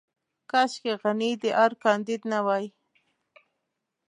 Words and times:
کاشکې 0.51 0.93
غني 1.01 1.31
د 1.41 1.43
ارګ 1.63 1.77
کانديد 1.83 2.21
نه 2.31 2.39
وای. 2.45 2.65